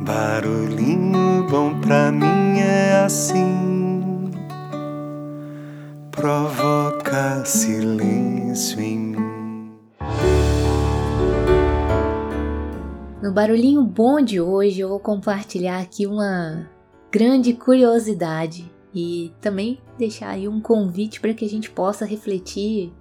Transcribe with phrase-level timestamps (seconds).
[0.00, 4.30] Barulhinho bom pra mim é assim,
[6.12, 9.72] provoca silêncio em mim.
[13.20, 16.70] No barulhinho bom de hoje, eu vou compartilhar aqui uma
[17.10, 22.92] grande curiosidade e também deixar aí um convite para que a gente possa refletir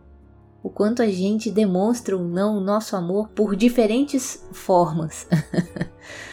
[0.64, 5.28] o quanto a gente demonstra ou não o nosso amor por diferentes formas.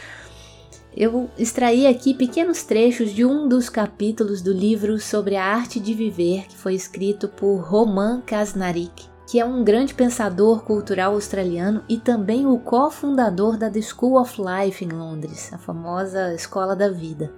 [0.97, 5.93] Eu extraí aqui pequenos trechos de um dos capítulos do livro sobre a arte de
[5.93, 11.97] viver que foi escrito por Roman Kasnarik, que é um grande pensador cultural australiano e
[11.97, 17.29] também o cofundador da The School of Life em Londres, a famosa Escola da Vida.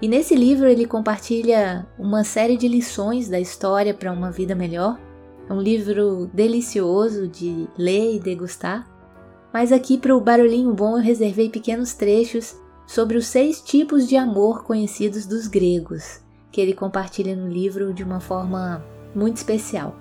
[0.00, 4.98] E nesse livro ele compartilha uma série de lições da história para uma vida melhor.
[5.50, 8.93] É um livro delicioso de ler e degustar
[9.54, 12.56] mas aqui para o barulhinho bom eu reservei pequenos trechos
[12.88, 16.20] sobre os seis tipos de amor conhecidos dos gregos,
[16.50, 18.84] que ele compartilha no livro de uma forma
[19.14, 19.94] muito especial.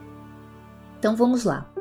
[0.98, 1.72] Então vamos lá.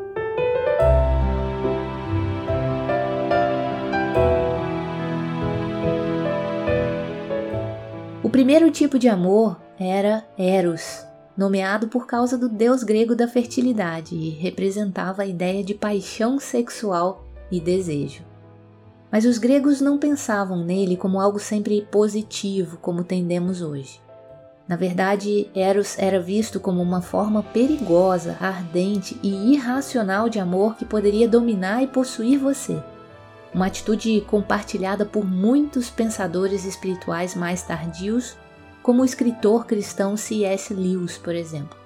[8.23, 14.15] O primeiro tipo de amor era Eros, nomeado por causa do deus grego da fertilidade
[14.15, 17.22] e representava a ideia de paixão sexual
[17.53, 18.25] e desejo.
[19.11, 24.01] Mas os gregos não pensavam nele como algo sempre positivo, como tendemos hoje.
[24.67, 30.85] Na verdade, Eros era visto como uma forma perigosa, ardente e irracional de amor que
[30.85, 32.83] poderia dominar e possuir você.
[33.53, 38.35] Uma atitude compartilhada por muitos pensadores espirituais mais tardios,
[38.83, 40.73] como o escritor cristão C.S.
[40.73, 41.77] Lewis, por exemplo.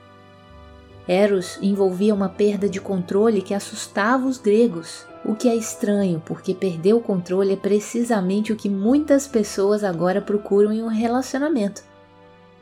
[1.09, 6.55] Eros envolvia uma perda de controle que assustava os gregos, o que é estranho, porque
[6.55, 11.83] perder o controle é precisamente o que muitas pessoas agora procuram em um relacionamento.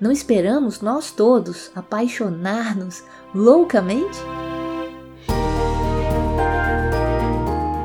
[0.01, 3.05] Não esperamos nós todos apaixonar-nos
[3.35, 4.19] loucamente?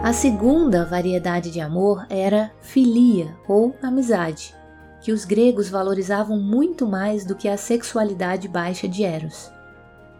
[0.01, 4.55] A segunda variedade de amor era filia ou amizade,
[5.01, 9.51] que os gregos valorizavam muito mais do que a sexualidade baixa de Eros.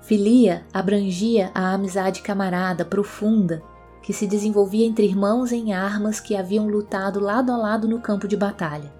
[0.01, 3.63] Filia abrangia a amizade camarada profunda
[4.01, 8.27] que se desenvolvia entre irmãos em armas que haviam lutado lado a lado no campo
[8.27, 8.91] de batalha.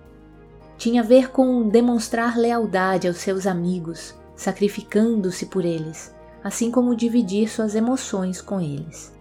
[0.78, 7.50] Tinha a ver com demonstrar lealdade aos seus amigos, sacrificando-se por eles, assim como dividir
[7.50, 9.14] suas emoções com eles.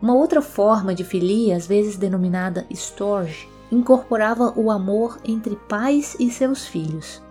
[0.00, 6.30] Uma outra forma de filia, às vezes denominada storge, incorporava o amor entre pais e
[6.30, 7.22] seus filhos.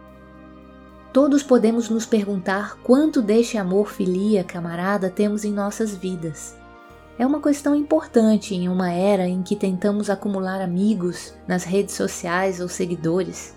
[1.14, 6.58] Todos podemos nos perguntar quanto deste amor filia, camarada, temos em nossas vidas.
[7.18, 12.60] É uma questão importante em uma era em que tentamos acumular amigos nas redes sociais
[12.60, 13.56] ou seguidores,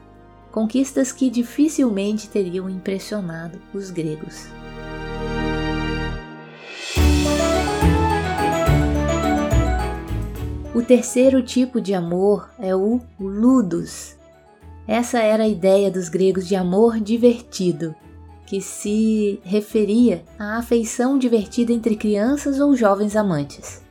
[0.53, 4.47] conquistas que dificilmente teriam impressionado os gregos.
[10.75, 14.17] O terceiro tipo de amor é o ludus,
[14.87, 17.93] essa era a ideia dos gregos de amor divertido,
[18.47, 23.83] que se referia à afeição divertida entre crianças ou jovens amantes.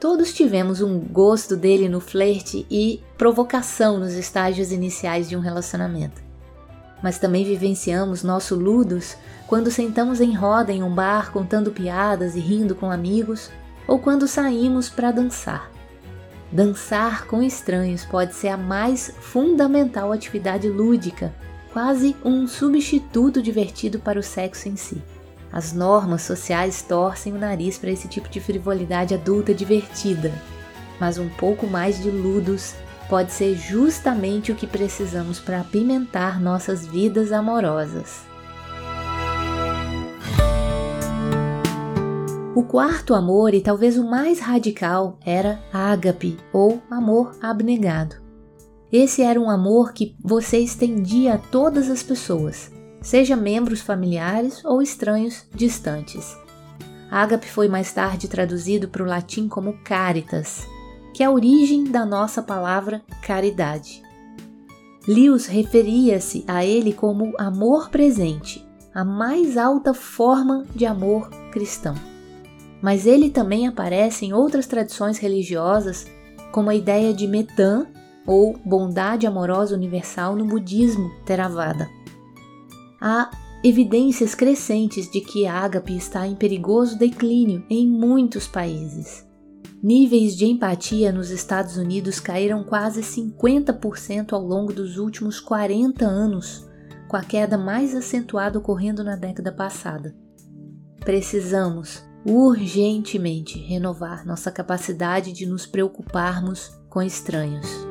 [0.00, 6.22] Todos tivemos um gosto dele no flerte e provocação nos estágios iniciais de um relacionamento.
[7.02, 12.40] Mas também vivenciamos nosso ludos quando sentamos em roda em um bar contando piadas e
[12.40, 13.50] rindo com amigos,
[13.86, 15.70] ou quando saímos para dançar.
[16.50, 21.34] Dançar com estranhos pode ser a mais fundamental atividade lúdica,
[21.74, 25.02] quase um substituto divertido para o sexo em si.
[25.52, 30.32] As normas sociais torcem o nariz para esse tipo de frivolidade adulta divertida,
[31.00, 32.74] mas um pouco mais de ludos
[33.10, 38.22] pode ser justamente o que precisamos para apimentar nossas vidas amorosas.
[42.54, 48.23] O quarto amor, e talvez o mais radical, era ágape, ou amor abnegado.
[48.96, 52.70] Esse era um amor que você estendia a todas as pessoas,
[53.02, 56.36] seja membros familiares ou estranhos distantes.
[57.10, 60.64] Ágape foi mais tarde traduzido para o latim como caritas,
[61.12, 64.00] que é a origem da nossa palavra caridade.
[65.08, 68.64] Lewis referia-se a ele como amor presente,
[68.94, 71.96] a mais alta forma de amor cristão
[72.84, 76.06] mas ele também aparece em outras tradições religiosas,
[76.52, 77.86] como a ideia de Metan,
[78.26, 81.88] ou bondade amorosa universal no budismo Theravada.
[83.00, 83.30] Há
[83.62, 89.26] evidências crescentes de que a ágape está em perigoso declínio em muitos países.
[89.82, 96.66] níveis de empatia nos Estados Unidos caíram quase 50% ao longo dos últimos 40 anos,
[97.06, 100.14] com a queda mais acentuada ocorrendo na década passada.
[101.00, 107.83] Precisamos urgentemente renovar nossa capacidade de nos preocuparmos com estranhos.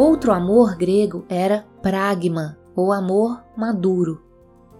[0.00, 4.22] Outro amor grego era pragma, ou amor maduro.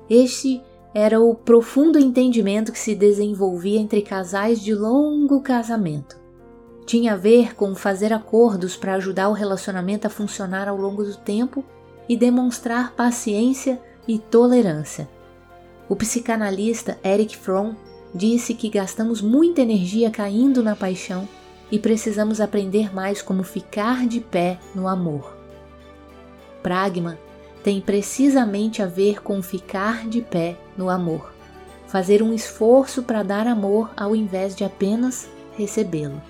[0.08, 0.62] Este
[0.94, 6.18] era o profundo entendimento que se desenvolvia entre casais de longo casamento.
[6.86, 11.14] Tinha a ver com fazer acordos para ajudar o relacionamento a funcionar ao longo do
[11.14, 11.62] tempo
[12.08, 13.78] e demonstrar paciência
[14.08, 15.06] e tolerância.
[15.86, 17.74] O psicanalista Eric Fromm
[18.14, 21.28] disse que gastamos muita energia caindo na paixão
[21.70, 25.36] e precisamos aprender mais como ficar de pé no amor.
[26.62, 27.18] Pragma
[27.62, 31.32] tem precisamente a ver com ficar de pé no amor,
[31.86, 36.20] fazer um esforço para dar amor ao invés de apenas recebê-lo.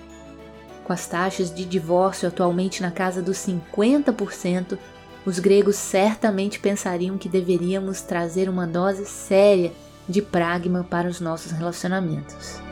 [0.83, 4.77] Com as taxas de divórcio atualmente na casa dos 50%,
[5.25, 9.71] os gregos certamente pensariam que deveríamos trazer uma dose séria
[10.09, 12.70] de pragma para os nossos relacionamentos.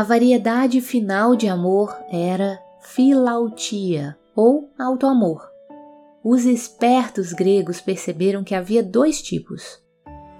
[0.00, 5.46] A variedade final de amor era filautia ou autoamor.
[6.24, 9.78] Os espertos gregos perceberam que havia dois tipos.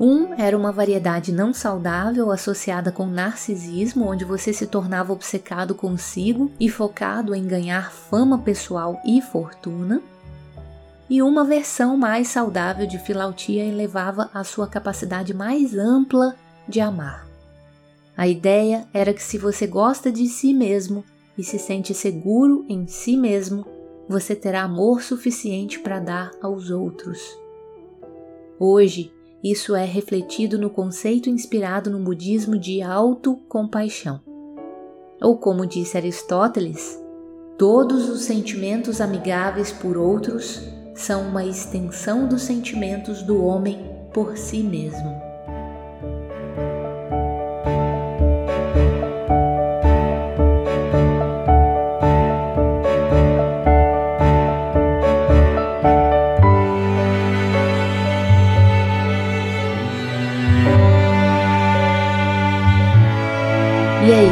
[0.01, 6.51] Um era uma variedade não saudável associada com narcisismo, onde você se tornava obcecado consigo
[6.59, 10.01] e focado em ganhar fama pessoal e fortuna.
[11.07, 16.35] E uma versão mais saudável de filautia elevava a sua capacidade mais ampla
[16.67, 17.30] de amar.
[18.21, 21.03] A ideia era que se você gosta de si mesmo
[21.39, 23.65] e se sente seguro em si mesmo,
[24.07, 27.19] você terá amor suficiente para dar aos outros.
[28.59, 29.11] Hoje,
[29.43, 34.21] isso é refletido no conceito inspirado no budismo de autocompaixão.
[35.23, 37.03] Ou como disse Aristóteles,
[37.57, 40.61] todos os sentimentos amigáveis por outros
[40.95, 43.79] são uma extensão dos sentimentos do homem
[44.13, 45.30] por si mesmo.
[64.11, 64.29] E aí?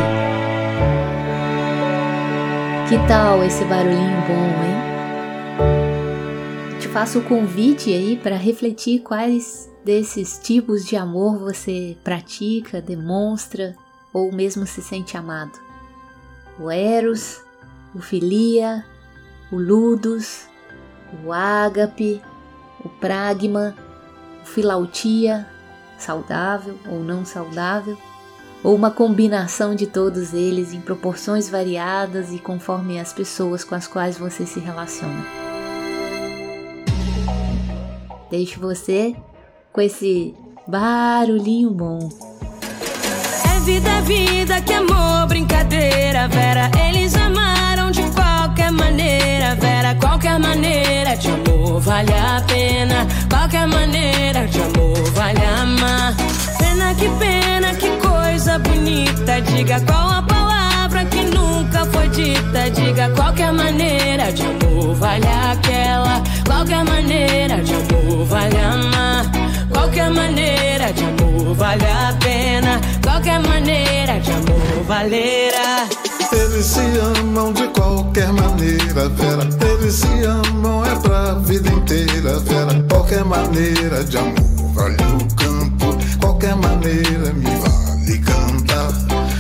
[2.89, 4.77] Que tal esse barulhinho bom, hein?
[6.81, 13.77] Te faço o convite aí para refletir quais desses tipos de amor você pratica, demonstra
[14.13, 15.57] ou mesmo se sente amado.
[16.59, 17.41] O Eros,
[17.95, 18.85] o Filia,
[19.53, 20.49] o Ludus,
[21.25, 22.21] o Ágape,
[22.85, 23.77] o Pragma,
[24.43, 25.47] o Filautia,
[25.97, 27.97] saudável ou não saudável,
[28.63, 33.87] ou uma combinação de todos eles em proporções variadas e conforme as pessoas com as
[33.87, 35.25] quais você se relaciona.
[38.31, 39.15] Deixo você
[39.73, 40.35] com esse
[40.67, 42.11] barulhinho bom.
[43.57, 46.71] É vida, é vida, que amor, brincadeira, Vera.
[46.87, 49.95] Eles amaram de qualquer maneira, Vera.
[49.95, 53.07] Qualquer maneira de amor vale a pena.
[53.31, 56.15] Qualquer maneira de amor vale amar.
[56.59, 57.98] Pena que pena, que
[58.57, 59.41] bonita.
[59.43, 62.71] Diga qual a palavra que nunca foi dita.
[62.71, 66.23] Diga qualquer maneira de amor vale aquela.
[66.47, 69.25] Qualquer maneira de amor vale amar.
[69.73, 72.81] Qualquer maneira de amor vale a pena.
[73.03, 75.87] Qualquer maneira de amor valerá.
[76.31, 76.81] Eles se
[77.21, 79.49] amam de qualquer maneira, Vera.
[79.67, 82.85] Eles se amam é pra vida inteira, Vera.
[82.89, 85.58] Qualquer maneira de amor vale o campo.
[86.39, 88.93] Qualquer maneira me vale cantar.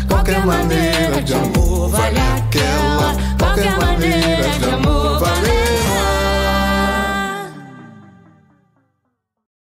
[0.08, 2.47] Qualquer maneira de amor vale a